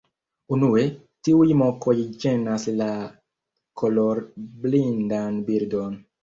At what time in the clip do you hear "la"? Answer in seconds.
2.79-2.87